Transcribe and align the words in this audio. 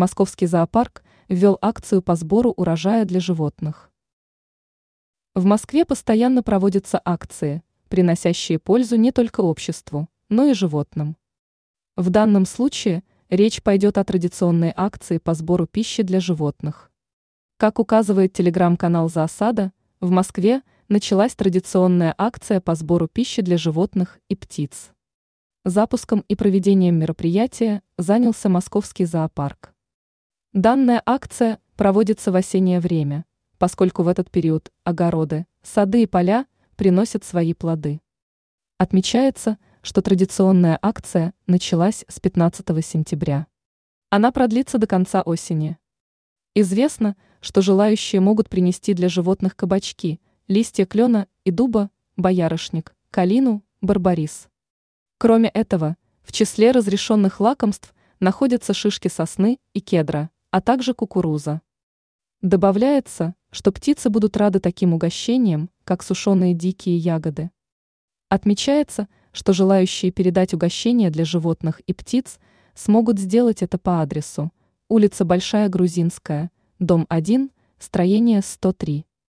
Московский 0.00 0.46
зоопарк 0.46 1.04
ввел 1.28 1.58
акцию 1.60 2.00
по 2.00 2.14
сбору 2.14 2.52
урожая 2.56 3.04
для 3.04 3.20
животных. 3.20 3.90
В 5.34 5.44
Москве 5.44 5.84
постоянно 5.84 6.42
проводятся 6.42 6.98
акции, 7.04 7.62
приносящие 7.90 8.58
пользу 8.58 8.96
не 8.96 9.12
только 9.12 9.42
обществу, 9.42 10.08
но 10.30 10.46
и 10.46 10.54
животным. 10.54 11.18
В 11.96 12.08
данном 12.08 12.46
случае 12.46 13.04
речь 13.28 13.62
пойдет 13.62 13.98
о 13.98 14.04
традиционной 14.04 14.72
акции 14.74 15.18
по 15.18 15.34
сбору 15.34 15.66
пищи 15.66 16.02
для 16.02 16.18
животных. 16.18 16.90
Как 17.58 17.78
указывает 17.78 18.32
телеграм-канал 18.32 19.10
«Заосада», 19.10 19.70
в 20.00 20.08
Москве 20.08 20.62
началась 20.88 21.34
традиционная 21.34 22.14
акция 22.16 22.62
по 22.62 22.74
сбору 22.74 23.06
пищи 23.06 23.42
для 23.42 23.58
животных 23.58 24.18
и 24.30 24.34
птиц. 24.34 24.92
Запуском 25.66 26.24
и 26.26 26.36
проведением 26.36 26.98
мероприятия 26.98 27.82
занялся 27.98 28.48
Московский 28.48 29.04
зоопарк. 29.04 29.74
Данная 30.52 31.00
акция 31.06 31.60
проводится 31.76 32.32
в 32.32 32.34
осеннее 32.34 32.80
время, 32.80 33.24
поскольку 33.56 34.02
в 34.02 34.08
этот 34.08 34.32
период 34.32 34.72
огороды, 34.82 35.46
сады 35.62 36.02
и 36.02 36.06
поля 36.06 36.44
приносят 36.74 37.22
свои 37.22 37.54
плоды. 37.54 38.00
Отмечается, 38.76 39.58
что 39.80 40.02
традиционная 40.02 40.76
акция 40.82 41.34
началась 41.46 42.04
с 42.08 42.18
15 42.18 42.84
сентября. 42.84 43.46
Она 44.08 44.32
продлится 44.32 44.78
до 44.78 44.88
конца 44.88 45.22
осени. 45.22 45.78
Известно, 46.56 47.14
что 47.40 47.62
желающие 47.62 48.20
могут 48.20 48.48
принести 48.48 48.92
для 48.92 49.08
животных 49.08 49.54
кабачки, 49.54 50.20
листья 50.48 50.84
клена 50.84 51.28
и 51.44 51.52
дуба, 51.52 51.90
боярышник, 52.16 52.96
калину, 53.12 53.62
барбарис. 53.80 54.48
Кроме 55.16 55.48
этого, 55.50 55.96
в 56.24 56.32
числе 56.32 56.72
разрешенных 56.72 57.38
лакомств 57.38 57.94
находятся 58.18 58.74
шишки 58.74 59.06
сосны 59.06 59.60
и 59.74 59.80
кедра, 59.80 60.28
а 60.50 60.60
также 60.60 60.94
кукуруза. 60.94 61.62
Добавляется, 62.42 63.34
что 63.50 63.72
птицы 63.72 64.10
будут 64.10 64.36
рады 64.36 64.60
таким 64.60 64.94
угощениям, 64.94 65.70
как 65.84 66.02
сушеные 66.02 66.54
дикие 66.54 66.96
ягоды. 66.96 67.50
Отмечается, 68.28 69.08
что 69.32 69.52
желающие 69.52 70.10
передать 70.10 70.54
угощения 70.54 71.10
для 71.10 71.24
животных 71.24 71.80
и 71.80 71.92
птиц 71.92 72.38
смогут 72.74 73.18
сделать 73.18 73.62
это 73.62 73.78
по 73.78 74.00
адресу 74.00 74.50
улица 74.90 75.24
Большая 75.24 75.68
Грузинская, 75.68 76.50
дом 76.80 77.06
1, 77.08 77.50
строение 77.78 78.42
103. 78.42 79.06